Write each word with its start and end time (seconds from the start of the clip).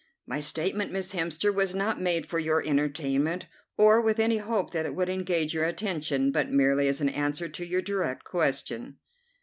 "My 0.25 0.39
statement, 0.39 0.91
Miss 0.91 1.13
Hemster, 1.13 1.53
was 1.53 1.75
not 1.75 2.01
made 2.01 2.25
for 2.25 2.39
your 2.39 2.65
entertainment, 2.67 3.45
or 3.77 4.01
with 4.01 4.17
any 4.17 4.37
hope 4.39 4.71
that 4.71 4.87
it 4.87 4.95
would 4.95 5.09
engage 5.09 5.53
your 5.53 5.65
attention, 5.65 6.31
but 6.31 6.49
merely 6.49 6.87
as 6.87 7.01
an 7.01 7.09
answer 7.09 7.47
to 7.49 7.63
your 7.63 7.83
direct 7.83 8.23
question." 8.23 8.97